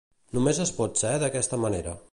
Només 0.37 0.61
es 0.65 0.71
pot 0.79 0.99
ser 1.03 1.13
d'aquesta 1.25 1.63
manera. 1.67 1.99